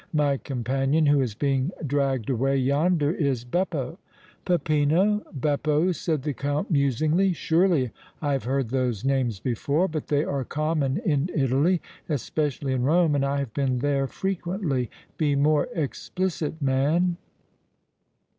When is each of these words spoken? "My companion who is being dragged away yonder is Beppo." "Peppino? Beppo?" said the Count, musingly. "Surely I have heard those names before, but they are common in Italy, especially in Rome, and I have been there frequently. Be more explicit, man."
"My 0.13 0.37
companion 0.37 1.05
who 1.05 1.21
is 1.21 1.35
being 1.35 1.69
dragged 1.85 2.27
away 2.31 2.57
yonder 2.57 3.11
is 3.11 3.43
Beppo." 3.45 3.99
"Peppino? 4.45 5.21
Beppo?" 5.31 5.91
said 5.91 6.23
the 6.23 6.33
Count, 6.33 6.71
musingly. 6.71 7.33
"Surely 7.33 7.91
I 8.19 8.31
have 8.33 8.45
heard 8.45 8.69
those 8.71 9.05
names 9.05 9.39
before, 9.39 9.87
but 9.87 10.07
they 10.07 10.23
are 10.25 10.43
common 10.43 10.97
in 11.05 11.29
Italy, 11.35 11.83
especially 12.09 12.73
in 12.73 12.81
Rome, 12.81 13.13
and 13.13 13.23
I 13.23 13.37
have 13.37 13.53
been 13.53 13.77
there 13.77 14.07
frequently. 14.07 14.89
Be 15.19 15.35
more 15.35 15.67
explicit, 15.75 16.59
man." 16.59 17.17